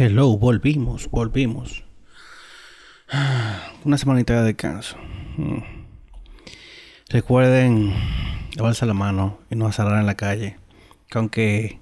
[0.00, 1.82] Hello, volvimos, volvimos.
[3.84, 4.96] Una semanita de descanso.
[5.36, 5.58] Mm.
[7.08, 7.94] Recuerden
[8.54, 10.56] lavarse la mano y no hacerla en la calle.
[11.08, 11.80] Que aunque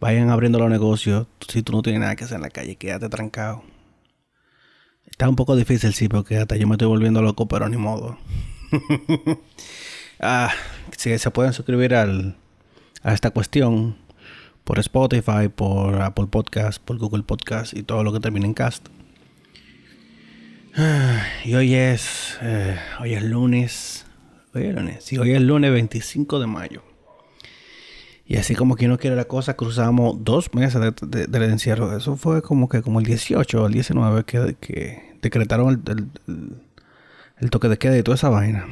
[0.00, 3.08] vayan abriendo los negocios, si tú no tienes nada que hacer en la calle, quédate
[3.08, 3.62] trancado.
[5.06, 8.18] Está un poco difícil, sí, porque hasta yo me estoy volviendo loco, pero ni modo.
[10.18, 10.50] ah,
[10.98, 12.36] si se pueden suscribir al,
[13.04, 13.96] a esta cuestión
[14.64, 18.88] por Spotify, por Apple Podcast, por Google Podcast y todo lo que termine en cast.
[21.44, 24.06] Y hoy es, eh, hoy es lunes,
[24.54, 26.82] hoy es lunes, sí, hoy es lunes 25 de mayo.
[28.26, 31.94] Y así como que no quiere la cosa, cruzamos dos meses de, del encierro.
[31.94, 36.08] Eso fue como que como el 18 o el 19 que, que decretaron el,
[37.38, 38.66] el, toque de queda y toda esa vaina.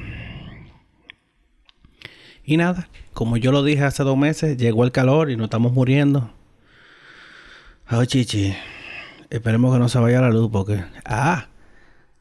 [2.45, 5.73] Y nada, como yo lo dije hace dos meses, llegó el calor y nos estamos
[5.73, 6.31] muriendo.
[7.87, 8.55] Ay, chichi.
[9.31, 10.85] Esperemos que no se vaya la luz porque...
[11.05, 11.49] Ah,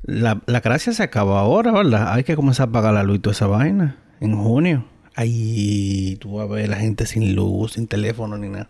[0.03, 2.13] la, la gracia se acaba ahora, ¿verdad?
[2.13, 3.97] Hay que comenzar a pagar la luz y toda esa vaina.
[4.19, 4.85] En junio.
[5.15, 8.69] Ay, tú vas a ver la gente sin luz, sin teléfono ni nada.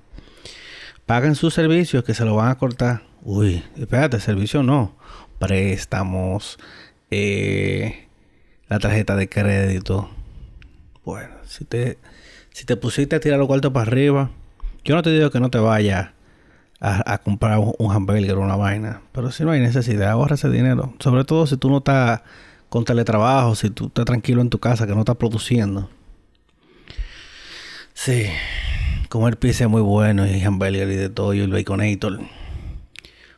[1.06, 3.04] Pagan sus servicios que se lo van a cortar.
[3.24, 4.96] Uy, espérate, servicio no.
[5.40, 6.58] Préstamos,
[7.10, 8.08] eh,
[8.68, 10.10] la tarjeta de crédito.
[11.04, 11.98] Bueno, si te,
[12.52, 14.30] si te pusiste a tirar los cuartos para arriba,
[14.84, 16.10] yo no te digo que no te vayas
[16.80, 19.02] a, comprar un, hamburger o una vaina.
[19.12, 20.94] Pero si no hay necesidad, ahorra ese dinero.
[21.00, 22.22] Sobre todo si tú no estás
[22.70, 25.90] con teletrabajo, si tú estás tranquilo en tu casa, que no estás produciendo.
[27.94, 28.26] Sí,
[29.10, 32.20] comer pizza es muy bueno y hamburger y de todo y el baconator.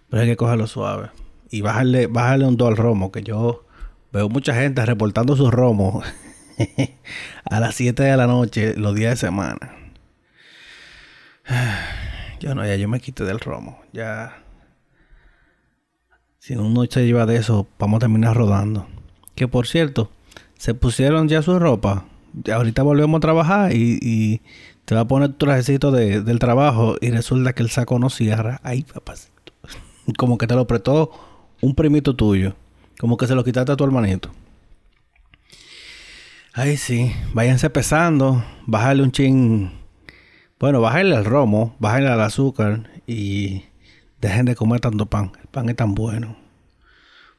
[0.09, 1.09] Pero hay que cogerlo suave.
[1.49, 3.65] Y bajarle, bajarle un do al romo, que yo
[4.11, 6.05] veo mucha gente reportando sus romos
[7.45, 9.75] a las 7 de la noche los días de semana.
[12.39, 13.79] Yo no, ya yo me quité del romo.
[13.93, 14.43] Ya.
[16.39, 18.85] Si uno se lleva de eso, vamos a terminar rodando.
[19.33, 20.11] Que por cierto,
[20.57, 22.05] se pusieron ya su ropa.
[22.53, 24.41] ahorita volvemos a trabajar y,
[24.83, 28.59] te va a poner tu trajecito del trabajo y resulta que el saco no cierra.
[28.63, 29.53] Ay, papacito.
[30.17, 31.11] Como que te lo prestó
[31.61, 32.55] un primito tuyo.
[32.99, 34.31] Como que se lo quitaste a tu hermanito.
[36.55, 37.11] Ay, sí.
[37.33, 38.43] Váyanse pesando.
[38.67, 39.71] Bájale un chin.
[40.59, 41.75] Bueno, bájale al romo.
[41.79, 42.91] Bájale al azúcar.
[43.07, 43.63] Y
[44.21, 45.31] dejen de comer tanto pan.
[45.41, 46.35] El pan es tan bueno.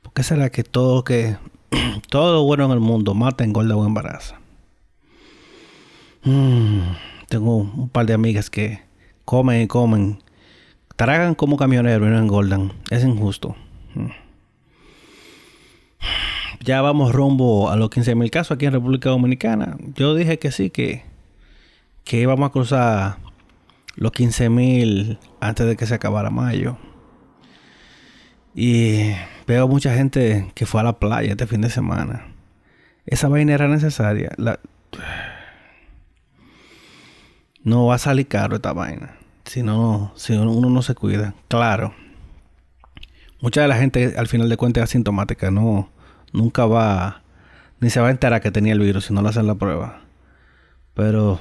[0.02, 1.36] ¿Por qué será que todo que
[2.10, 4.40] todo lo bueno en el mundo mata, engorda o embaraza?
[6.24, 6.80] Mm,
[7.28, 8.82] tengo un par de amigas que
[9.24, 10.18] comen y comen.
[10.96, 12.72] Tragan como camioneros y no engordan.
[12.90, 13.54] Es injusto.
[13.94, 14.23] Mm
[16.64, 19.76] ya vamos rumbo a los 15.000 casos aquí en República Dominicana.
[19.94, 21.04] Yo dije que sí, que,
[22.04, 23.16] que íbamos a cruzar
[23.96, 26.78] los 15.000 antes de que se acabara mayo.
[28.54, 29.12] Y
[29.46, 32.28] veo mucha gente que fue a la playa este fin de semana.
[33.04, 34.30] Esa vaina era necesaria.
[37.62, 39.16] No va a salir caro esta vaina.
[39.44, 41.34] Si no, si uno no se cuida.
[41.48, 41.94] Claro.
[43.42, 45.50] Mucha de la gente al final de cuentas es asintomática.
[45.50, 45.90] No,
[46.34, 47.22] nunca va,
[47.80, 50.02] ni se va a enterar que tenía el virus si no le hacen la prueba.
[50.92, 51.40] Pero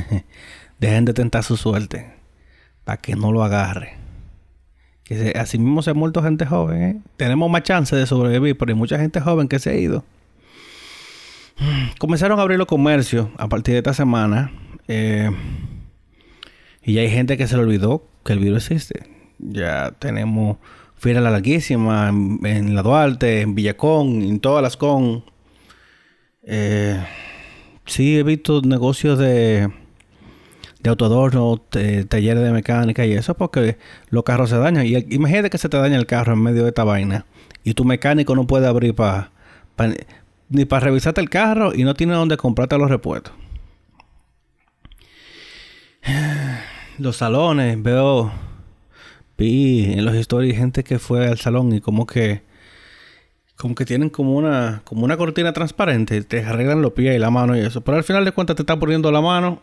[0.80, 2.12] dejen de tentar su suerte
[2.84, 3.94] para que no lo agarre.
[5.04, 6.82] Que así mismo se ha muerto gente joven.
[6.82, 7.00] ¿eh?
[7.16, 10.04] Tenemos más chance de sobrevivir, pero hay mucha gente joven que se ha ido.
[11.98, 14.50] Comenzaron a abrir los comercios a partir de esta semana.
[14.88, 15.30] Eh,
[16.82, 19.08] y ya hay gente que se le olvidó que el virus existe.
[19.38, 20.58] Ya tenemos
[20.96, 25.24] Fiera la Larguísima, en, La Duarte, en Villacón, en todas las con.
[26.42, 27.04] Eh,
[27.84, 29.70] sí, he visto negocios de,
[30.80, 31.62] de autoadorno,
[32.08, 33.76] talleres de mecánica y eso, porque
[34.08, 34.86] los carros se dañan.
[34.86, 37.26] Y imagínate que se te daña el carro en medio de esta vaina
[37.62, 39.32] y tu mecánico no puede abrir para
[40.48, 43.32] ni para revisarte el carro y no tiene donde comprarte los repuestos.
[46.98, 48.32] Los salones, veo
[49.36, 52.42] vi en los stories gente que fue al salón y como que
[53.56, 57.30] como que tienen como una como una cortina transparente, te arreglan los pies y la
[57.30, 59.62] mano y eso, pero al final de cuentas te está poniendo la mano.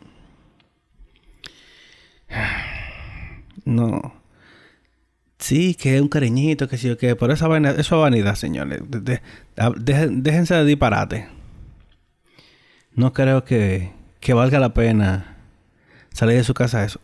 [3.66, 4.24] No.
[5.44, 8.36] Sí, que es un cariñito, que sí o que, pero esa vaina, eso es vanidad,
[8.36, 8.82] señores.
[9.78, 11.28] déjense de disparate.
[12.96, 15.38] No creo que, que valga la pena
[16.14, 17.02] salir de su casa eso.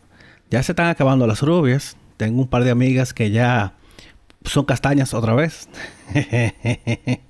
[0.50, 1.96] Ya se están acabando las rubias.
[2.20, 3.72] Tengo un par de amigas que ya
[4.44, 5.70] son castañas otra vez.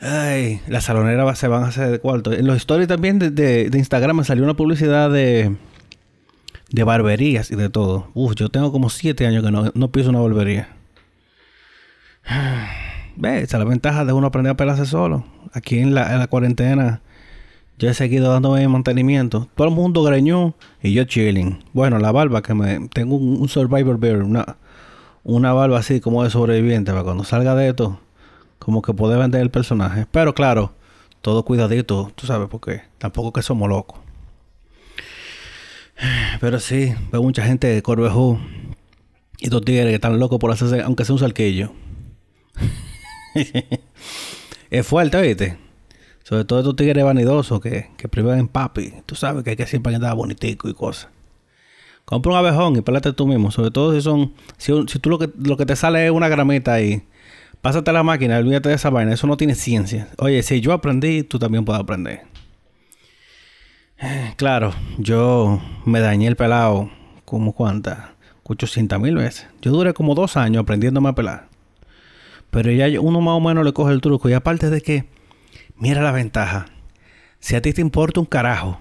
[0.00, 2.32] Ay, las saloneras se van a hacer de cuarto.
[2.32, 5.54] En los stories también de, Instagram me salió una publicidad de,
[6.70, 8.10] de barberías y de todo.
[8.14, 10.70] Uf, yo tengo como siete años que no, no piso una barbería.
[13.16, 15.26] Ve, esa es la ventaja de uno aprender a pelarse solo.
[15.52, 17.02] Aquí en la, en la cuarentena,
[17.78, 19.48] yo he seguido dándome mantenimiento.
[19.54, 21.62] Todo el mundo greñó y yo chilling.
[21.72, 22.88] Bueno, la barba que me.
[22.88, 24.56] Tengo un, Survivor Bear, una,
[25.24, 28.00] una barba así como de sobreviviente, para cuando salga de esto,
[28.58, 30.06] como que puede vender el personaje.
[30.10, 30.72] Pero claro,
[31.20, 34.00] todo cuidadito, tú sabes, porque tampoco que somos locos.
[36.40, 38.38] Pero sí, veo mucha gente de Corbejú
[39.38, 41.72] y dos tigres que están locos por hacerse, aunque sea un salquillo.
[44.70, 45.65] es fuerte, ¿viste?
[46.26, 48.94] Sobre todo estos tigres vanidosos que, que privan en papi.
[49.06, 51.08] Tú sabes que hay que siempre andar bonitico y cosas.
[52.04, 53.52] Compra un abejón y pelate tú mismo.
[53.52, 54.32] Sobre todo si son...
[54.56, 57.04] Si, si tú lo que, lo que te sale es una gramita ahí...
[57.62, 59.12] Pásate la máquina, olvídate de esa vaina.
[59.12, 60.08] Eso no tiene ciencia.
[60.18, 62.22] Oye, si yo aprendí, tú también puedes aprender.
[64.36, 66.90] Claro, yo me dañé el pelado
[67.24, 67.98] como cuántas,
[68.42, 69.46] 800 mil veces.
[69.62, 71.48] Yo duré como dos años aprendiéndome a pelar.
[72.50, 74.28] Pero ya uno más o menos le coge el truco.
[74.28, 75.15] Y aparte de que,
[75.78, 76.66] mira la ventaja.
[77.40, 78.78] Si a ti te importa un carajo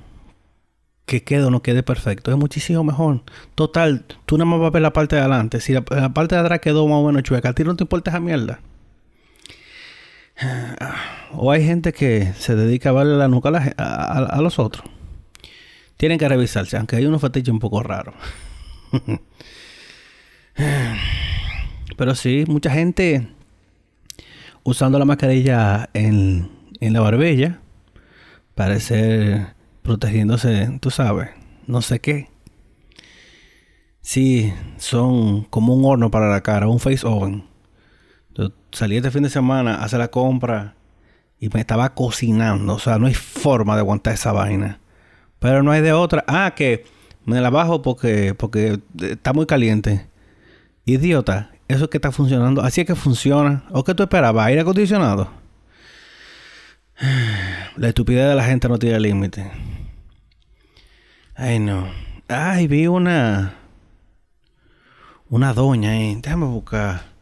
[1.06, 3.22] que quede o no quede perfecto, es muchísimo mejor.
[3.54, 5.60] Total, tú nada más vas a ver la parte de adelante.
[5.62, 8.12] Si la, parte de atrás quedó más o menos chueca, a ti no te importa
[8.12, 8.60] esa mierda.
[11.38, 14.86] O hay gente que se dedica a darle la nuca a los otros
[15.98, 18.16] tienen que revisarse, aunque hay unos fetiches un poco raros.
[21.98, 23.28] Pero sí, mucha gente
[24.64, 27.60] usando la mascarilla en, en la barbilla,
[28.56, 29.48] parece
[29.81, 31.30] protegiéndose, tú sabes,
[31.68, 32.30] no sé qué.
[34.01, 37.44] Sí, son como un horno para la cara, un face oven.
[38.36, 40.75] Yo salí este fin de semana a hacer la compra
[41.39, 42.75] y me estaba cocinando.
[42.75, 44.80] O sea, no hay forma de aguantar esa vaina.
[45.39, 46.24] Pero no hay de otra.
[46.27, 46.86] Ah, que
[47.25, 50.07] me la bajo porque, porque está muy caliente.
[50.86, 52.62] Idiota, eso es que está funcionando.
[52.62, 53.63] Así es que funciona.
[53.72, 54.45] ¿O qué tú esperabas?
[54.45, 55.45] ¿Aire acondicionado?
[57.76, 59.52] La estupidez de la gente no tiene límite.
[61.36, 61.88] Ay, no.
[62.28, 63.56] Ay, vi una.
[65.30, 65.92] Una doña.
[65.92, 67.14] Déjame buscar.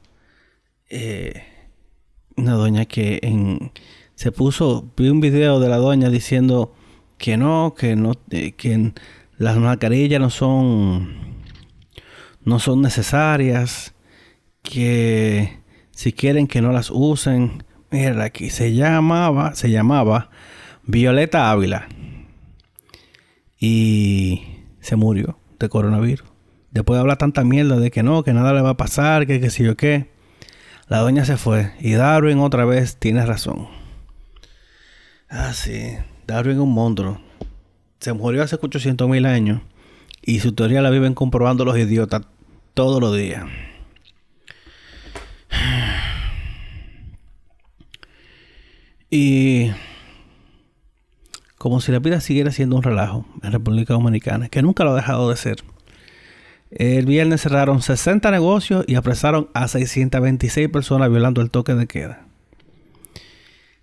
[0.89, 1.43] Eh,
[2.35, 3.19] una doña que
[4.15, 4.91] se puso.
[4.95, 6.75] Vi un video de la doña diciendo
[7.17, 8.93] que no, que no, eh, que
[9.37, 11.15] las mascarillas no son,
[12.43, 13.93] no son necesarias,
[14.61, 15.59] que
[15.91, 20.31] si quieren que no las usen, mira aquí se llamaba, se llamaba
[20.81, 21.87] Violeta Ávila
[23.59, 24.41] y
[24.81, 26.27] se murió de coronavirus.
[26.71, 29.39] Después de hablar tanta mierda de que no, que nada le va a pasar, que
[29.39, 30.09] qué sé yo qué.
[30.87, 33.67] La doña se fue y Darwin otra vez tiene razón.
[35.29, 35.95] Ah, sí.
[36.25, 37.21] Darwin es un monstruo.
[37.99, 39.61] Se murió hace 800 mil años
[40.23, 42.23] y su teoría la viven comprobando los idiotas
[42.73, 43.45] todos los días.
[49.15, 49.69] Y
[51.59, 54.95] como si la vida siguiera siendo un relajo en República Dominicana, que nunca lo ha
[54.95, 55.57] dejado de ser.
[56.71, 62.25] El viernes cerraron 60 negocios y apresaron a 626 personas violando el toque de queda.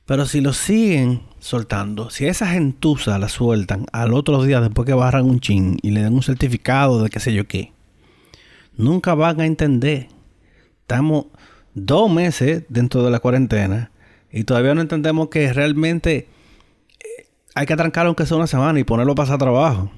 [0.05, 4.95] Pero si lo siguen soltando, si esa gentuza la sueltan al otro día después que
[4.95, 7.73] barran un chin y le den un certificado de qué sé yo qué,
[8.77, 10.09] nunca van a entender.
[10.81, 11.27] Estamos
[11.75, 13.93] dos meses dentro de la cuarentena
[14.33, 16.29] y todavía no entendemos que realmente
[16.99, 19.91] eh, hay que trancarlo aunque sea una semana y ponerlo para pasar trabajo.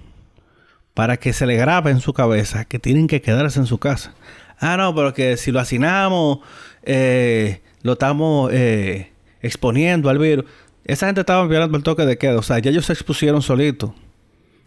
[0.94, 4.14] Para que se le grabe en su cabeza que tienen que quedarse en su casa.
[4.58, 6.40] Ah, no, pero que si lo hacinamos,
[6.82, 8.50] eh, lo estamos...
[8.52, 9.12] Eh,
[9.42, 10.46] exponiendo al virus.
[10.84, 12.38] Esa gente estaba violando el toque de queda.
[12.38, 13.90] O sea, ya ellos se expusieron solitos.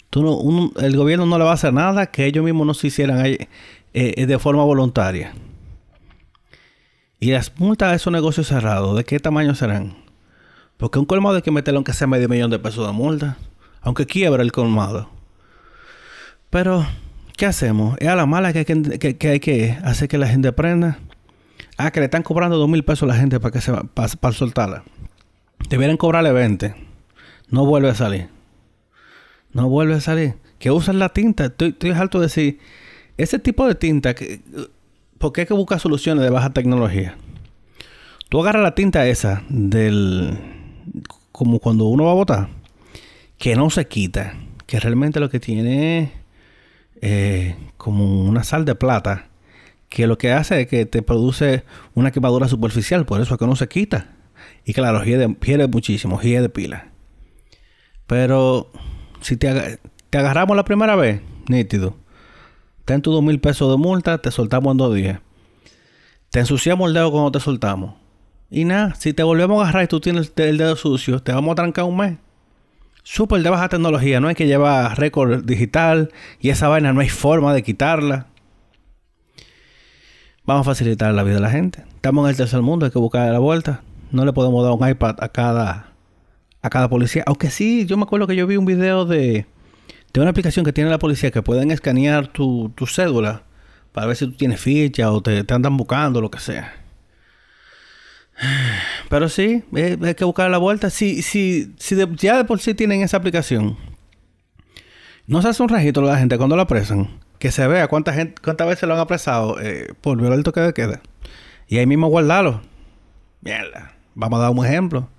[0.10, 2.88] Tú no, el gobierno no le va a hacer nada que ellos mismos no se
[2.88, 5.34] hicieran eh, de forma voluntaria.
[7.20, 9.96] Y las multas de esos negocios cerrados, ¿de qué tamaño serán?
[10.78, 13.38] Porque un colmado hay que meterle aunque sea medio millón de pesos de multa.
[13.82, 15.10] Aunque quiebra el colmado.
[16.50, 16.86] Pero,
[17.38, 17.98] ¿qué hacemos?
[18.00, 21.00] Es a la mala que hay que, que, hay que hacer que la gente aprenda.
[21.78, 24.08] Ah, que le están cobrando dos mil pesos a la gente para que se para,
[24.08, 24.84] para soltarla.
[25.70, 26.76] Debieran cobrarle 20.
[27.50, 28.30] No vuelve a salir.
[29.54, 30.36] No vuelve a salir.
[30.60, 31.46] Que usan la tinta.
[31.46, 32.60] Estoy, estoy harto de decir.
[33.18, 34.14] Ese tipo de tinta.
[34.14, 34.42] Que,
[35.18, 37.18] ¿Por qué hay que buscar soluciones de baja tecnología?
[38.30, 40.38] Tú agarras la tinta esa del.
[41.32, 42.50] Como cuando uno va a votar.
[43.38, 44.36] Que no se quita.
[44.66, 46.10] Que realmente lo que tiene es.
[47.02, 49.28] Eh, como una sal de plata
[49.90, 53.48] que lo que hace es que te produce una quemadura superficial, por eso es que
[53.48, 54.10] no se quita.
[54.66, 56.90] Y claro, hiede, muchísimo, de pila.
[58.08, 58.72] Pero
[59.22, 59.80] si te
[60.12, 61.96] agarramos la primera vez, nítido.
[62.86, 65.20] Ten tus dos mil pesos de multa, te soltamos en dos días.
[66.30, 67.96] Te ensuciamos el dedo cuando te soltamos.
[68.50, 71.54] Y nada, si te volvemos a agarrar y tú tienes el dedo sucio, te vamos
[71.54, 72.18] a trancar un mes.
[73.04, 77.10] Súper de baja tecnología, no hay que llevar récord digital y esa vaina no hay
[77.10, 78.28] forma de quitarla.
[80.46, 81.84] Vamos a facilitar la vida de la gente.
[81.96, 83.82] Estamos en el tercer mundo, hay que buscar la vuelta.
[84.12, 85.92] No le podemos dar un iPad a cada,
[86.62, 87.24] a cada policía.
[87.26, 89.48] Aunque sí, yo me acuerdo que yo vi un video de,
[90.22, 93.44] una aplicación que tiene la policía que pueden escanear tu, tu cédula
[93.92, 96.74] para ver si tú tienes ficha o te, te andan buscando, lo que sea.
[99.10, 100.90] Pero sí, eh, hay que buscar la vuelta.
[100.90, 103.78] Si, si, si ya de por sí tienen esa aplicación,
[105.28, 108.14] no se hace un registro de la gente cuando la apresan que se vea cuánta
[108.14, 111.02] gente, cuántas veces lo han apresado eh, por violar el toque de queda.
[111.68, 112.62] Y ahí mismo guardarlo.
[113.42, 113.94] Mierda.
[114.14, 115.10] Vamos a dar un ejemplo.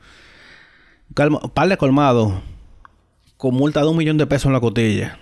[1.17, 2.43] Un par de colmado
[3.37, 5.19] con multa de un millón de pesos en la cotilla.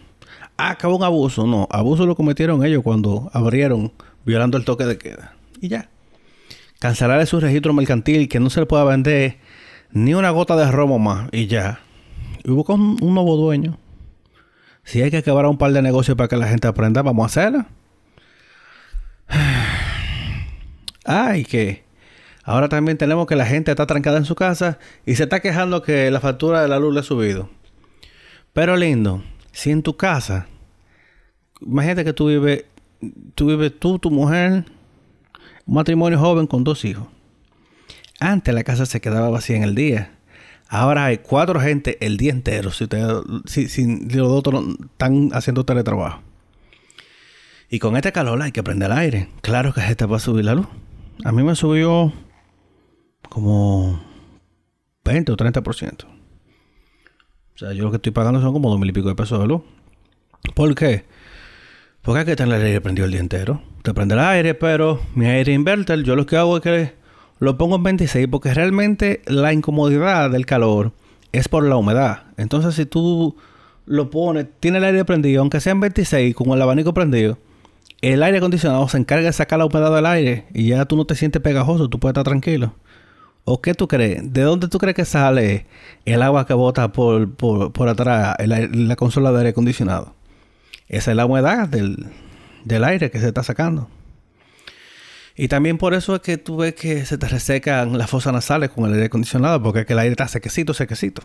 [0.56, 1.46] Ah, acabó un abuso.
[1.46, 3.92] No, abuso lo cometieron ellos cuando abrieron
[4.24, 5.34] violando el toque de queda.
[5.60, 5.88] Y ya.
[6.78, 9.38] Cancelar su registro mercantil que no se le pueda vender
[9.90, 11.28] ni una gota de romo más.
[11.32, 11.80] Y ya.
[12.44, 13.78] Y busca un, nuevo dueño.
[14.84, 17.26] Si hay que acabar un par de negocios para que la gente aprenda, vamos a
[17.26, 17.66] hacerlo.
[21.06, 21.84] Ay, que
[22.44, 25.82] ahora también tenemos que la gente está trancada en su casa y se está quejando
[25.82, 27.48] que la factura de la luz le ha subido.
[28.54, 30.46] Pero lindo, si en tu casa,
[31.60, 32.64] imagínate que tú vives,
[33.34, 34.64] tú vives tú, tu mujer,
[35.66, 37.08] un matrimonio joven con dos hijos.
[38.20, 40.12] Antes la casa se quedaba vacía en el día.
[40.68, 42.70] Ahora hay cuatro gente el día entero.
[42.70, 42.86] Si,
[43.68, 46.22] si, los dos están haciendo teletrabajo.
[47.68, 49.28] Y con este calor hay que prender el aire.
[49.40, 50.68] Claro que este va a subir la luz.
[51.24, 52.12] A mí me subió
[53.28, 54.00] como
[55.04, 56.06] 20 o 30%.
[57.54, 59.38] O sea, yo lo que estoy pagando son como dos mil y pico de pesos
[59.38, 59.62] de luz.
[60.54, 61.04] ¿Por qué?
[62.02, 63.62] Porque hay que tener el aire prendido el día entero.
[63.82, 66.92] Te prende el aire, pero mi aire inverter, yo lo que hago es que
[67.38, 70.92] lo pongo en 26 porque realmente la incomodidad del calor
[71.32, 72.24] es por la humedad.
[72.36, 73.36] Entonces, si tú
[73.86, 77.38] lo pones, tiene el aire prendido, aunque sea en 26, con el abanico prendido,
[78.00, 81.04] el aire acondicionado se encarga de sacar la humedad del aire y ya tú no
[81.06, 82.74] te sientes pegajoso, tú puedes estar tranquilo.
[83.44, 84.32] ¿O qué tú crees?
[84.32, 85.66] ¿De dónde tú crees que sale
[86.06, 90.14] el agua que bota por, por, atrás en la, consola de aire acondicionado?
[90.88, 92.06] Esa es la humedad del,
[92.64, 93.90] del aire que se está sacando.
[95.36, 98.70] Y también por eso es que tú ves que se te resecan las fosas nasales
[98.70, 101.22] con el aire acondicionado, porque es que el aire está sequecito, sequecito.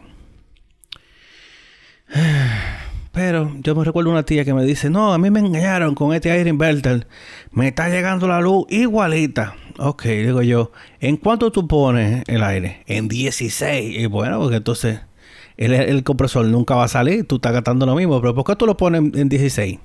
[3.19, 6.13] Pero yo me recuerdo una tía que me dice, no, a mí me engañaron con
[6.13, 7.05] este aire inverter.
[7.51, 9.55] Me está llegando la luz igualita.
[9.77, 10.71] Ok, digo yo,
[11.01, 12.81] ¿en cuánto tú pones el aire?
[12.85, 13.99] En 16.
[13.99, 15.01] Y bueno, porque entonces
[15.57, 18.55] el, el compresor nunca va a salir, tú estás gastando lo mismo, pero ¿por qué
[18.55, 19.79] tú lo pones en 16?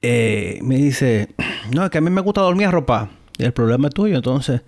[0.00, 1.28] Eh, me dice,
[1.74, 3.10] no, es que a mí me gusta dormir arropada.
[3.36, 4.16] El problema es tuyo.
[4.16, 4.62] Entonces,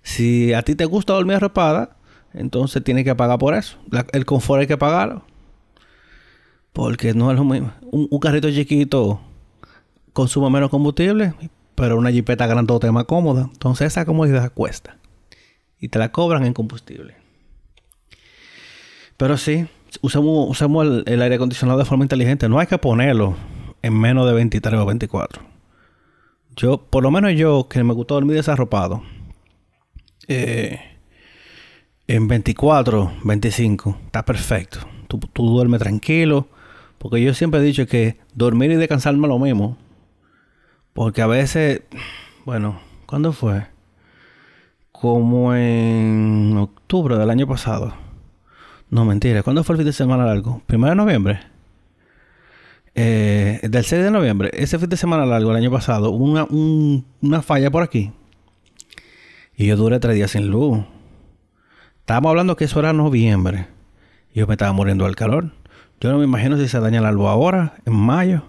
[0.00, 1.98] si a ti te gusta dormir arropada,
[2.32, 3.76] entonces tienes que pagar por eso.
[4.14, 5.26] el confort hay que pagarlo.
[6.72, 7.72] Porque no es lo mismo.
[7.82, 9.20] Un, carrito chiquito
[10.12, 11.34] consume menos combustible,
[11.74, 13.48] pero una jipeta grandota es más cómoda.
[13.52, 14.96] Entonces esa comodidad cuesta.
[15.78, 17.16] Y te la cobran en combustible.
[19.16, 19.66] Pero sí,
[20.00, 22.48] usamos, usamos el aire acondicionado de forma inteligente.
[22.48, 23.36] No hay que ponerlo
[23.82, 25.42] en menos de 23 o 24.
[26.56, 29.02] Yo, por lo menos yo, que me gustó dormir desarropado,
[30.28, 30.80] eh,
[32.06, 34.80] en 24, 25, está perfecto.
[35.08, 36.48] Tú, tú, duermes tranquilo.
[37.02, 39.76] Porque yo siempre he dicho que dormir y descansarme es lo mismo.
[40.92, 41.82] Porque a veces,
[42.44, 43.66] bueno, ¿cuándo fue?
[44.92, 47.92] Como en octubre del año pasado.
[48.88, 49.42] No, mentira.
[49.42, 50.62] ¿Cuándo fue el fin de semana largo?
[50.66, 51.40] ¿Primero de noviembre?
[52.94, 56.46] Eh, del 6 de noviembre, ese fin de semana largo el año pasado, hubo una,
[57.20, 58.12] una falla por aquí.
[59.56, 60.78] Y yo duré tres días sin luz.
[61.98, 63.66] Estábamos hablando que eso era noviembre.
[64.32, 65.50] Yo me estaba muriendo del calor.
[66.02, 68.42] Yo no me imagino si se daña la luz ahora, en mayo.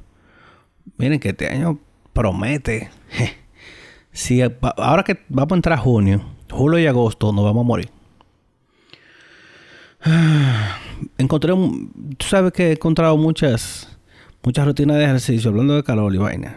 [0.98, 1.78] Miren que este año
[2.12, 2.90] promete.
[4.12, 7.90] si ahora que vamos a entrar a junio, julio y agosto, nos vamos a morir.
[11.20, 14.00] Encontré, un, tú sabes que he encontrado muchas
[14.42, 16.56] muchas rutinas de ejercicio, hablando de calor y vaina.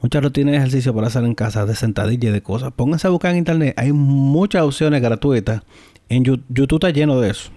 [0.00, 2.72] Muchas rutinas de ejercicio para hacer en casa, de sentadilla y de cosas.
[2.72, 3.74] Pónganse a buscar en internet.
[3.76, 5.60] Hay muchas opciones gratuitas.
[6.08, 7.50] En YouTube está lleno de eso.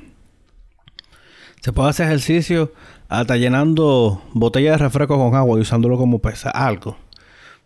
[1.62, 2.72] Se puede hacer ejercicio
[3.10, 6.98] hasta llenando botellas de refresco con agua y usándolo como pesa, algo.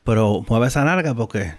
[0.03, 1.53] Pero mueve esa narga porque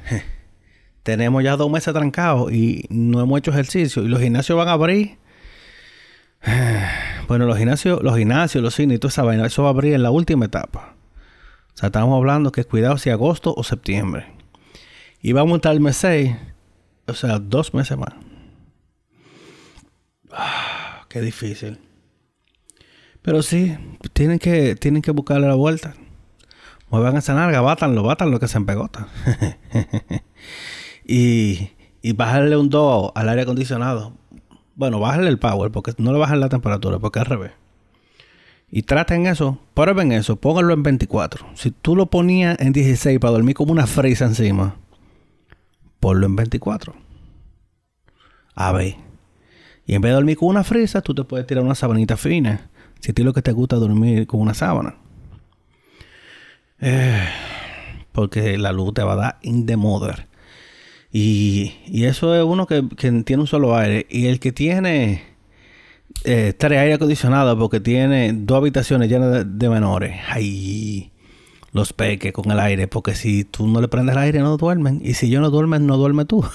[1.03, 4.03] tenemos ya dos meses trancados y no hemos hecho ejercicio.
[4.03, 5.19] Y los gimnasios van a abrir
[7.29, 9.95] bueno, los gimnasios, los gimnasios, los cines y toda esa vaina, eso va a abrir
[9.95, 10.95] en la última etapa.
[11.75, 14.27] O sea, estamos hablando que cuidado si agosto o septiembre.
[15.21, 16.35] Y vamos a estar el mes 6,
[17.07, 18.13] o sea, dos meses más.
[20.31, 21.79] Ah, qué difícil.
[23.23, 23.77] Pero sí,
[24.13, 25.95] tienen que, tienen que buscarle la vuelta.
[26.91, 29.09] Muevan esa narga, bátanlo, bátanlo que se empegota.
[31.07, 31.71] y,
[32.03, 34.15] y bajarle un 2 al aire acondicionado.
[34.75, 37.53] Bueno, bájale el power, porque no le bajan la temperatura, porque al revés.
[38.75, 41.47] Y traten eso, prueben eso, pónganlo en 24.
[41.55, 44.77] Si tú lo ponías en 16 para dormir como una frisa encima,
[46.01, 46.95] ponlo en 24.
[48.55, 48.97] A ver.
[49.87, 52.71] Y en vez de dormir con una frisa, tú te puedes tirar una sabanita fina.
[53.03, 54.95] Si a ti lo que te gusta es dormir con una sábana.
[56.81, 57.25] Eh,
[58.13, 60.29] porque la luz te va a dar in the mother.
[61.13, 64.07] Y, y eso es uno que, que tiene un solo aire.
[64.09, 65.25] Y el que tiene
[66.23, 70.21] eh, tres aire acondicionado porque tiene dos habitaciones llenas de, menores.
[70.29, 71.11] Ay,
[71.73, 72.87] los peques con el aire.
[72.87, 75.01] Porque si tú no le prendes el aire, no duermen.
[75.05, 76.49] Y si yo no duermen, no duerme tú.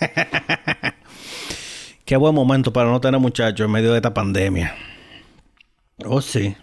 [2.04, 4.74] Qué buen momento para no tener muchachos en medio de esta pandemia.
[6.04, 6.56] Oh, sí.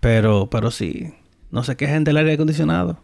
[0.00, 1.14] Pero, pero sí.
[1.50, 2.98] No se quejen del aire acondicionado.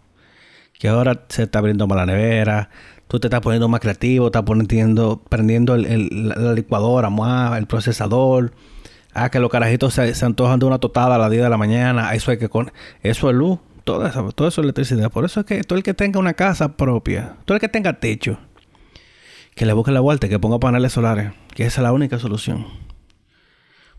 [0.78, 2.70] Que ahora se está abriendo más la nevera
[3.08, 8.52] tú te estás poniendo más creativo, estás poniendo, prendiendo el, la licuadora más, el procesador.
[9.14, 12.14] Ah, que los carajitos se, antojan de una totada a las 10 de la mañana.
[12.14, 12.72] Eso hay que con
[13.02, 13.58] eso es luz.
[13.84, 15.10] Todo eso, todo eso es electricidad.
[15.10, 17.94] Por eso es que todo el que tenga una casa propia, todo el que tenga
[17.94, 18.38] techo,
[19.54, 22.66] que le busque la vuelta, que ponga paneles solares, que esa es la única solución.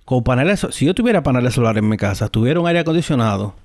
[0.07, 3.55] Con paneles, si yo tuviera paneles solares en mi casa, tuviera un aire acondicionado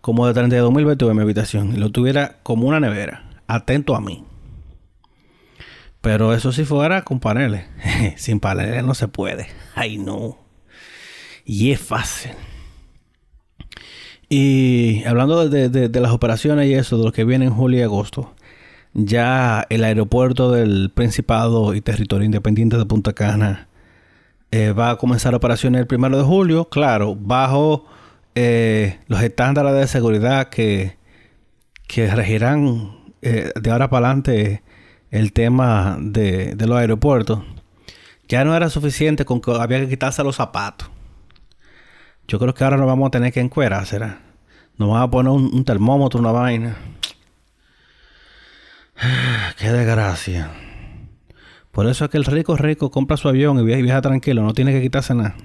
[0.00, 4.00] como de 32 mil en mi habitación y lo tuviera como una nevera, atento a
[4.00, 4.24] mí.
[6.00, 7.64] Pero eso si fuera con paneles.
[8.16, 9.48] Sin paneles no se puede.
[9.74, 10.38] Ay, no.
[11.44, 12.30] Y es fácil.
[14.28, 18.36] Y hablando de, las operaciones y eso, de lo que viene en julio y agosto,
[18.94, 23.66] ya el aeropuerto del Principado y Territorio Independiente de Punta Cana
[24.50, 27.86] eh, va a comenzar operaciones el primero de julio, claro, bajo
[28.34, 30.96] eh, los estándares de seguridad que,
[31.86, 34.62] que regirán eh, de ahora para adelante
[35.10, 37.42] el tema de, los aeropuertos,
[38.28, 40.90] ya no era suficiente con que había que quitarse los zapatos.
[42.26, 44.20] Yo creo que ahora nos vamos a tener que encuerar, ¿será?
[44.76, 46.76] Nos van a poner un, termómetro, una vaina.
[49.58, 50.67] Qué desgracia.
[51.78, 54.42] Por eso es que el rico rico compra su avión y viaja, y viaja tranquilo,
[54.42, 55.36] no tiene que quitarse nada.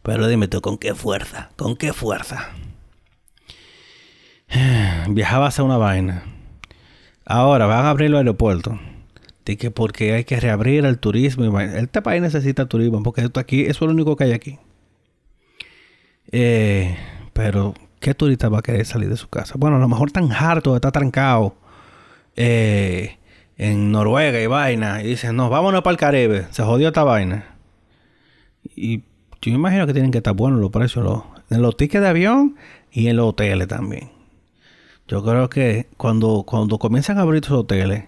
[0.00, 1.50] Pero dime tú, ¿con qué fuerza?
[1.56, 2.48] ¿Con qué fuerza?
[5.10, 6.22] Viajaba hacia una vaina.
[7.26, 8.78] Ahora van a abrir los aeropuertos.
[9.44, 11.60] que porque hay que reabrir el turismo.
[11.60, 14.58] Este país necesita turismo porque esto aquí eso es lo único que hay aquí.
[16.32, 16.96] Eh,
[17.34, 19.56] pero, ¿qué turista va a querer salir de su casa?
[19.58, 21.54] Bueno, a lo mejor tan harto, está trancado
[22.34, 23.18] eh,
[23.60, 25.02] en Noruega y vaina.
[25.02, 26.46] Y dicen, no, vámonos para el Caribe.
[26.50, 27.56] Se jodió esta vaina.
[28.74, 29.00] Y
[29.42, 32.56] yo me imagino que tienen que estar buenos los precios en los tickets de avión
[32.90, 34.12] y en los hoteles también.
[35.06, 38.04] Yo creo que cuando, cuando comienzan a abrir sus hoteles,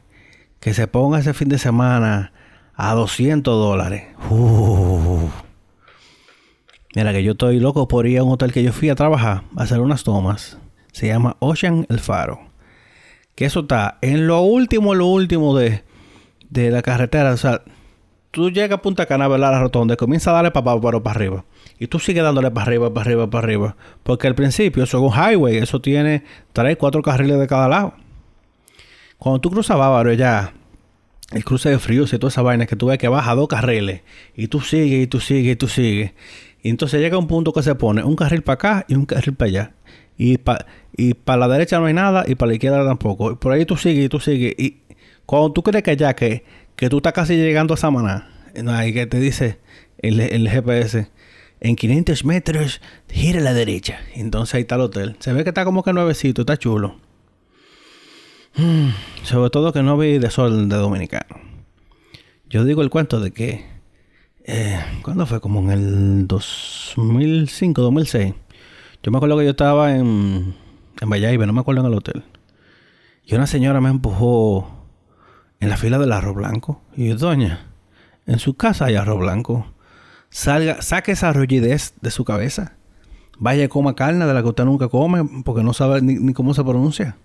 [0.58, 2.32] que se ponga ese fin de semana
[2.74, 4.04] a 200 dólares.
[6.94, 9.42] Mira que yo estoy loco por ir a un hotel que yo fui a trabajar,
[9.54, 10.56] a hacer unas tomas.
[10.92, 12.51] Se llama Ocean El Faro.
[13.34, 15.82] Que eso está en lo último, lo último de,
[16.50, 17.32] de la carretera.
[17.32, 17.62] O sea,
[18.30, 21.44] tú llegas a Punta Cana, la rotonda, comienza a darle para, para, para arriba.
[21.78, 23.76] Y tú sigues dándole para arriba, para arriba, para arriba.
[24.02, 27.94] Porque al principio eso es un highway, eso tiene tres, cuatro carriles de cada lado.
[29.18, 30.52] Cuando tú cruzas Bávaro ya,
[31.32, 34.02] el cruce de frío y toda esa vaina que tú ves que baja dos carriles.
[34.36, 36.12] Y tú sigues, y tú sigues, y tú sigues.
[36.62, 39.34] Y entonces llega un punto que se pone un carril para acá y un carril
[39.34, 39.72] para allá.
[40.16, 43.32] Y para y la derecha no hay nada y para la izquierda tampoco.
[43.32, 44.54] Y por ahí tú sigues y tú sigues.
[44.58, 44.78] Y
[45.26, 46.44] cuando tú crees que ya que
[46.76, 48.28] que tú estás casi llegando a Samaná,
[48.68, 49.58] ahí que te dice
[49.98, 51.08] el, GPS,
[51.60, 54.00] en 500 metros, gira a la derecha.
[54.14, 55.16] Entonces ahí está el hotel.
[55.20, 56.96] Se ve que está como que nuevecito, está chulo.
[59.22, 61.40] Sobre todo que no vi de sol de dominicano.
[62.50, 63.64] Yo digo el cuento de que,
[64.44, 65.40] eh, ¿cuándo fue?
[65.40, 68.34] Como en el 2005, 2006.
[69.02, 70.54] Yo me acuerdo que yo estaba en,
[71.00, 72.22] en Valladolid, no me acuerdo en el hotel.
[73.24, 74.86] Y una señora me empujó
[75.58, 76.80] en la fila del arroz blanco.
[76.96, 77.66] Y yo, doña,
[78.26, 79.66] en su casa hay arroz blanco.
[80.30, 82.76] Salga, saque esa rollidez de su cabeza.
[83.38, 86.62] Vaya coma carne de la que usted nunca come porque no sabe ni, cómo se
[86.62, 87.16] pronuncia.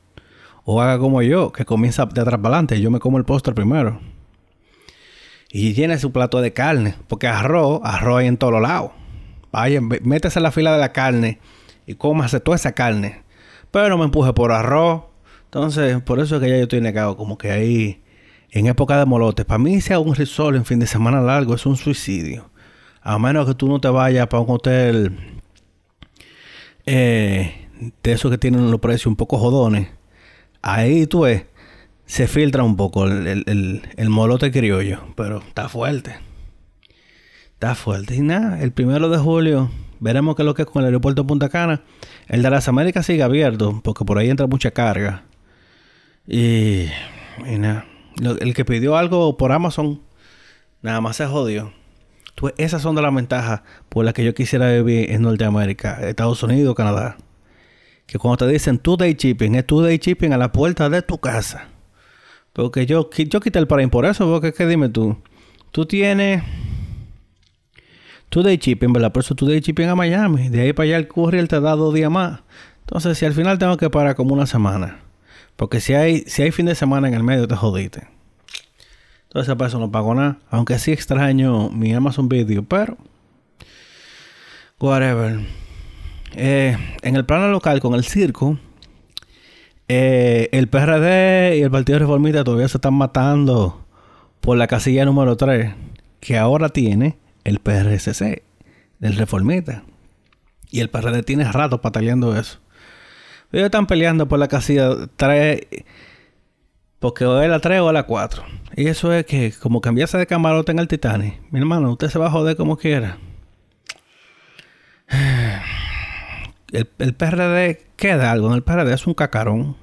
[0.65, 2.81] O haga como yo, que comienza de atrás para adelante.
[2.81, 3.99] Yo me como el postre primero.
[5.51, 6.95] Y llene su plato de carne.
[7.07, 8.91] Porque arroz, arroz hay en todos lados.
[9.51, 11.39] Vaya, métese en la fila de la carne
[11.87, 13.23] y cómase toda esa carne.
[13.71, 15.03] Pero no me empuje por arroz.
[15.45, 17.17] Entonces, por eso es que ya yo estoy negado.
[17.17, 18.03] Como que ahí,
[18.51, 21.65] en época de molotes, para mí sea un risol en fin de semana largo es
[21.65, 22.51] un suicidio.
[23.01, 25.41] A menos que tú no te vayas para un hotel
[26.85, 27.69] eh,
[28.03, 29.87] de esos que tienen los precios un poco jodones.
[30.61, 31.45] Ahí tú ves,
[32.05, 34.99] se filtra un poco el, el molote criollo.
[35.15, 36.17] Pero está fuerte.
[37.53, 38.15] Está fuerte.
[38.15, 41.23] Y nada, el primero de julio veremos qué es lo que es con el aeropuerto
[41.23, 41.81] de Punta Cana.
[42.27, 45.23] El de las Américas sigue abierto, porque por ahí entra mucha carga.
[46.27, 46.87] Y,
[47.45, 47.85] y nada.
[48.39, 50.01] El que pidió algo por Amazon,
[50.81, 51.71] nada más se jodió.
[52.57, 56.75] esas son de las ventajas por las que yo quisiera vivir en Norteamérica, Estados Unidos,
[56.75, 57.17] Canadá.
[58.05, 61.01] Que cuando te dicen two day shipping, es two day shipping a la puerta de
[61.01, 61.67] tu casa.
[62.53, 65.17] Porque yo, yo quité el paraíso por eso, porque que dime tú,
[65.71, 66.41] tú tienes
[68.29, 69.11] Today Shipping, ¿verdad?
[69.11, 70.49] Por eso Today Shipping a Miami.
[70.49, 72.41] De ahí para allá el courier te da dos días más.
[72.81, 74.99] Entonces, si al final tengo que parar como una semana.
[75.55, 78.07] Porque si hay, si hay fin de semana en el medio, te jodiste.
[79.23, 80.39] Entonces, para eso no pago nada.
[80.49, 82.97] Aunque sí extraño mi Amazon Video, pero.
[84.79, 85.39] Whatever.
[86.35, 88.59] Eh, en el plano local, con el circo,
[89.87, 93.85] eh, el PRD y el Partido Reformista todavía se están matando
[94.41, 95.73] por la casilla número 3,
[96.19, 98.43] que ahora tiene el PRSC,
[98.99, 99.83] del reformista.
[100.69, 102.59] Y el PRD tiene rato pataleando eso.
[103.53, 105.61] Ellos están peleando por la casilla 3,
[106.99, 108.43] porque o es la 3 o la 4.
[108.75, 112.19] Y eso es que, como cambiase de camarote en el Titanic, mi hermano, usted se
[112.19, 113.17] va a joder como quiera.
[116.73, 118.49] El, el PRD queda algo.
[118.49, 119.77] En el PRD es un cacarón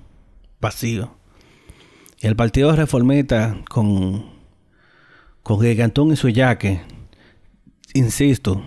[0.60, 1.16] vacío.
[2.20, 4.26] Y el Partido Reformista con,
[5.42, 6.82] con Gigantón y su yaque
[7.94, 8.62] insisto,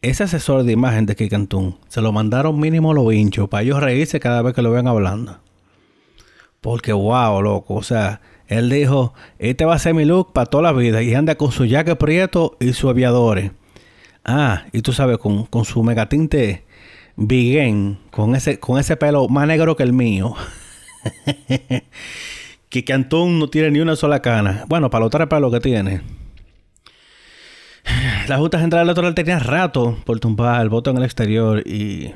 [0.00, 4.20] ese asesor de imagen de Kikantun se lo mandaron mínimo los hinchos para ellos reírse
[4.20, 5.38] cada vez que lo vean hablando.
[6.60, 10.62] Porque wow, loco, o sea, él dijo, este va a ser mi look para toda
[10.62, 13.52] la vida y anda con su jaque prieto y su aviadores.
[14.24, 16.64] Ah, y tú sabes, con, con su megatinte
[17.16, 20.34] Biguen, con ese, con ese pelo más negro que el mío.
[22.68, 24.64] que no tiene ni una sola cana.
[24.68, 26.17] Bueno, para los tres pelos que tiene.
[28.28, 32.12] La Junta Central Electoral tenía rato por tumbar el voto en el exterior y,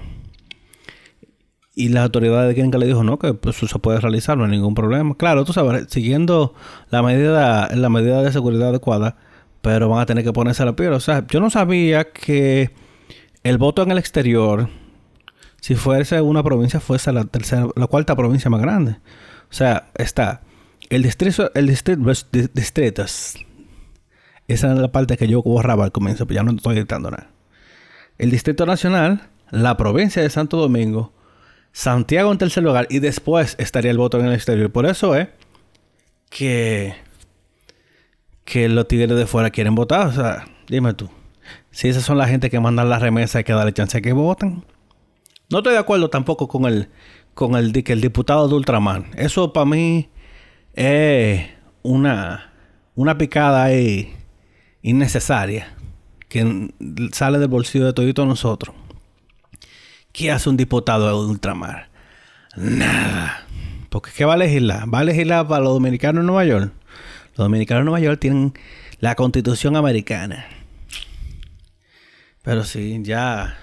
[1.74, 4.44] y las autoridades de Quien le dijo no, que pues, eso se puede realizar, no
[4.44, 5.14] hay ningún problema.
[5.16, 6.54] Claro, tú sabes, siguiendo
[6.90, 9.16] la medida, la medida de seguridad adecuada,
[9.62, 10.92] pero van a tener que ponerse la piel.
[10.92, 12.70] O sea, yo no sabía que
[13.42, 14.68] el voto en el exterior,
[15.60, 18.96] si fuese una provincia, fuese la tercera, la cuarta provincia más grande.
[19.50, 20.42] O sea, está
[20.90, 22.02] el distrito, el distrito,
[22.52, 23.36] distritos
[24.48, 27.30] esa es la parte que yo borraba al comienzo, pero ya no estoy editando nada.
[28.18, 31.12] El Distrito Nacional, la provincia de Santo Domingo,
[31.72, 34.70] Santiago en tercer lugar y después estaría el voto en el exterior.
[34.70, 35.28] Por eso es
[36.28, 36.94] que,
[38.44, 40.06] que los tigres de fuera quieren votar.
[40.06, 41.08] O sea, dime tú.
[41.70, 44.12] Si esas son la gente que mandan la remesa, hay que darle chance a que
[44.12, 44.64] voten.
[45.48, 46.88] No estoy de acuerdo tampoco con el,
[47.34, 49.10] con el, el diputado de Ultraman.
[49.16, 50.10] Eso para mí
[50.74, 51.48] es
[51.82, 52.52] una,
[52.94, 54.14] una picada ahí
[54.82, 55.74] innecesaria
[56.28, 56.70] que
[57.12, 58.74] sale del bolsillo de todos nosotros.
[60.12, 61.88] ¿Qué hace un diputado de ultramar?
[62.56, 63.46] Nada.
[63.88, 64.92] Porque ¿qué va a legislar?
[64.92, 66.72] ¿Va a legislar para los dominicanos en Nueva York?
[67.36, 68.54] Los dominicanos en Nueva York tienen
[68.98, 70.46] la constitución americana.
[72.42, 73.58] Pero sí, ya...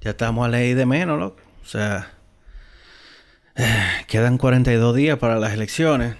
[0.00, 1.40] Ya estamos a ley de menos, loco.
[1.62, 2.12] O sea...
[4.08, 6.16] quedan 42 días para las elecciones.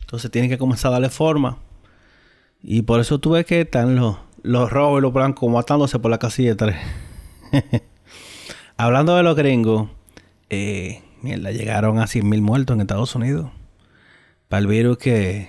[0.00, 1.58] Entonces tienen que comenzar a darle forma.
[2.62, 6.18] Y por eso tuve que estar los, los rojos y los blancos matándose por la
[6.18, 6.76] casilla 3.
[8.76, 9.90] Hablando de los gringos,
[10.48, 13.50] eh, mierda, llegaron a 100.000 muertos en Estados Unidos.
[14.48, 15.48] Para el virus que,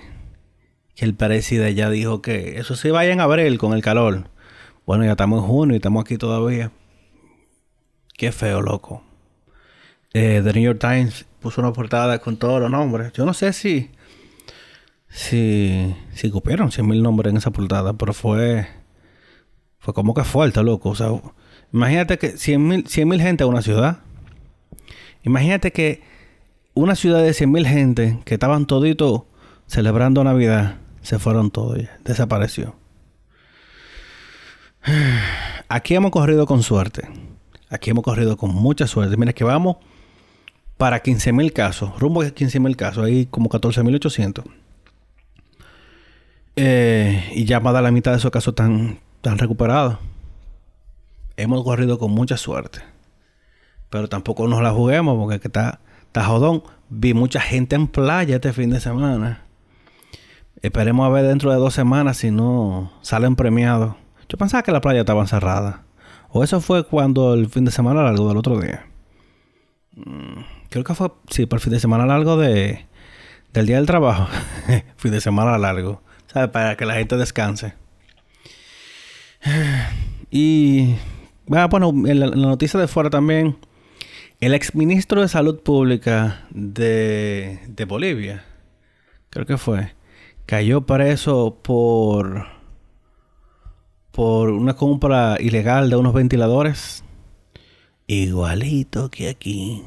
[0.96, 4.28] que el presidente ya dijo que eso sí vayan a ver con el calor.
[4.86, 6.72] Bueno, ya estamos en junio y estamos aquí todavía.
[8.16, 9.02] Qué feo, loco.
[10.12, 13.12] Eh, The New York Times puso una portada con todos los nombres.
[13.12, 13.90] Yo no sé si
[15.14, 18.66] si, si cupieron 100 mil nombres en esa portada, pero fue,
[19.78, 20.90] fue como que fuerte, loco.
[20.90, 21.08] O sea,
[21.72, 22.66] imagínate que 100
[23.08, 24.00] mil gente en una ciudad.
[25.22, 26.02] Imagínate que
[26.74, 29.22] una ciudad de 100 mil gente que estaban toditos
[29.68, 32.74] celebrando Navidad, se fueron todos, desapareció.
[35.68, 37.08] Aquí hemos corrido con suerte.
[37.70, 39.16] Aquí hemos corrido con mucha suerte.
[39.16, 39.76] Mira que vamos
[40.76, 44.44] para 15 mil casos, rumbo a 15 mil casos, ahí como 14 mil 800.
[46.56, 49.98] Eh, y ya más de la mitad de esos casos están, están recuperados.
[51.36, 52.80] Hemos corrido con mucha suerte.
[53.90, 56.62] Pero tampoco nos la juguemos porque que está, está jodón.
[56.88, 59.42] Vi mucha gente en playa este fin de semana.
[60.62, 63.96] Esperemos a ver dentro de dos semanas si no salen premiados.
[64.28, 65.82] Yo pensaba que la playa estaba cerrada.
[66.30, 68.86] O eso fue cuando el fin de semana largo del otro día.
[69.94, 70.40] Mm,
[70.70, 72.86] creo que fue, sí, por el fin de semana largo de,
[73.52, 74.28] del día del trabajo.
[74.96, 76.02] fin de semana largo.
[76.34, 77.74] Para que la gente descanse.
[80.36, 80.96] Y
[81.46, 83.56] bueno, en la, noticia de fuera también,
[84.40, 88.44] el exministro de Salud Pública de, de Bolivia,
[89.30, 89.94] creo que fue,
[90.44, 92.48] cayó preso por
[94.10, 97.04] por una compra ilegal de unos ventiladores
[98.06, 99.82] igualito que aquí.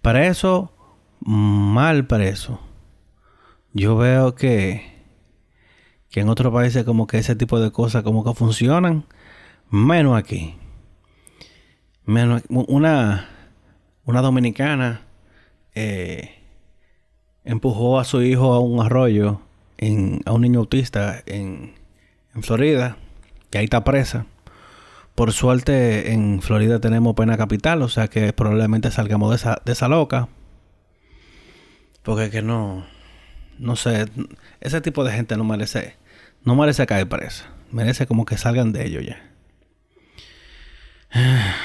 [0.00, 0.72] Para eso,
[1.20, 2.60] mal para eso.
[3.74, 4.91] Yo veo que
[6.12, 9.06] que en otros países como que ese tipo de cosas como que funcionan,
[9.70, 10.54] menos aquí.
[12.04, 13.28] Menos una
[14.04, 15.02] una dominicana
[15.74, 16.42] eh,
[17.44, 19.40] empujó a su hijo a un arroyo
[20.26, 21.74] a un niño autista en,
[22.42, 22.96] Florida,
[23.50, 24.26] que ahí está presa.
[25.16, 29.72] Por suerte en Florida tenemos pena capital, o sea que probablemente salgamos de esa, de
[29.72, 30.28] esa loca.
[32.04, 32.86] Porque que no,
[33.58, 34.06] no sé,
[34.60, 35.96] ese tipo de gente no merece
[36.44, 37.46] no merece caer presa.
[37.70, 39.22] Merece como que salgan de ello ya.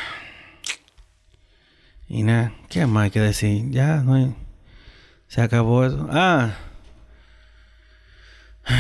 [2.10, 3.70] Y nada, ¿qué más hay que decir?
[3.70, 4.34] Ya, no hay...
[5.28, 6.08] Se acabó eso.
[6.10, 6.56] Ah.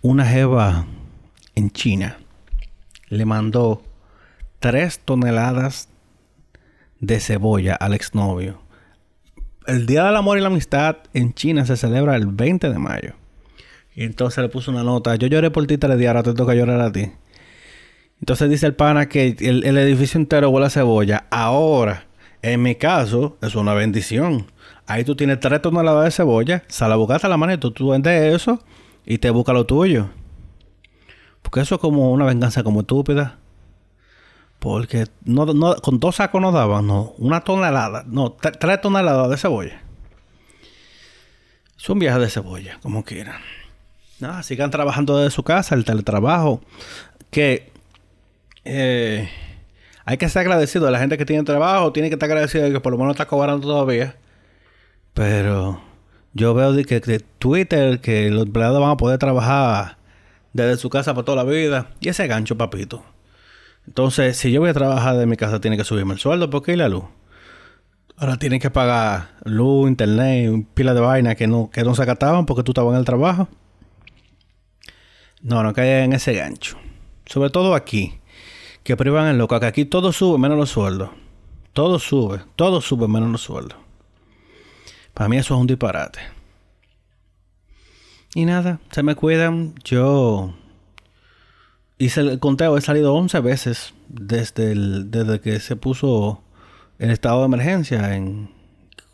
[0.00, 0.86] Una jeva
[1.56, 2.18] en China
[3.08, 3.82] le mandó
[4.60, 5.88] tres toneladas
[7.00, 8.62] de cebolla al exnovio.
[9.66, 13.14] El Día del Amor y la Amistad en China se celebra el 20 de mayo.
[13.94, 15.14] Y entonces le puso una nota.
[15.16, 17.12] Yo lloré por ti tres días, ahora te toca llorar a ti.
[18.20, 21.26] Entonces dice el pana que el, edificio entero huele a cebolla.
[21.30, 22.06] Ahora,
[22.42, 24.50] en mi caso, es una bendición.
[24.86, 28.34] Ahí tú tienes tres toneladas de cebolla, sal a la mano y tú, tú vendes
[28.34, 28.60] eso
[29.06, 30.08] y te busca lo tuyo.
[31.42, 33.38] Porque eso es como una venganza como estúpida.
[34.58, 37.14] Porque no, no, con dos sacos no daban, no.
[37.18, 39.82] Una tonelada, no, tres toneladas de cebolla.
[41.78, 43.36] Es un viaje de cebolla, como quieran.
[44.20, 46.60] No, sigan trabajando desde su casa, el teletrabajo.
[47.30, 47.70] Que
[48.64, 49.28] eh,
[50.04, 52.80] hay que ser agradecido la gente que tiene trabajo, tiene que estar agradecido de que
[52.80, 54.16] por lo menos está cobrando todavía.
[55.14, 55.80] Pero
[56.32, 59.98] yo veo que, que Twitter, que los empleados van a poder trabajar
[60.52, 61.90] desde su casa por toda la vida.
[62.00, 63.04] Y ese gancho, papito.
[63.86, 66.72] Entonces, si yo voy a trabajar de mi casa, tiene que subirme el sueldo porque
[66.72, 67.04] hay la luz.
[68.16, 72.46] Ahora tienen que pagar luz, internet, pila de vaina que no, que no se acataban
[72.46, 73.48] porque tú estabas en el trabajo.
[75.42, 76.78] No, no caigan en ese gancho.
[77.26, 78.18] Sobre todo aquí.
[78.82, 79.58] Que privan el loco.
[79.60, 81.10] Que aquí todo sube menos los sueldos.
[81.72, 82.40] Todo sube.
[82.56, 83.78] Todo sube menos los sueldos.
[85.12, 86.20] Para mí eso es un disparate.
[88.34, 89.74] Y nada, se me cuidan.
[89.84, 90.54] Yo
[91.98, 92.76] hice el conteo.
[92.76, 96.42] He salido 11 veces desde, desde que se puso
[96.98, 98.16] el estado de emergencia.
[98.16, 98.50] En,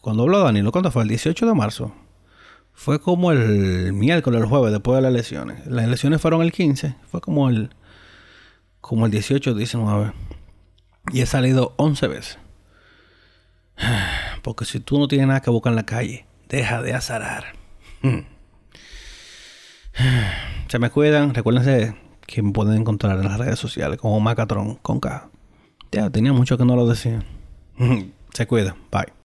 [0.01, 1.03] cuando habló Danilo, ¿cuándo fue?
[1.03, 1.93] El 18 de marzo.
[2.81, 5.67] Fue como el miércoles, el jueves, después de las elecciones.
[5.67, 6.97] Las elecciones fueron el 15.
[7.11, 7.75] Fue como el,
[8.81, 10.15] como el 18, 19.
[11.13, 12.39] Y he salido 11 veces.
[14.43, 17.53] Porque si tú no tienes nada que buscar en la calle, deja de azarar.
[20.69, 21.35] Se me cuidan.
[21.35, 21.95] Recuérdense
[22.27, 25.29] que me pueden encontrar en las redes sociales como Macatron con K.
[25.93, 27.23] Ya, tenía mucho que no lo decía.
[28.33, 28.77] Se cuidan.
[28.91, 29.13] Bye.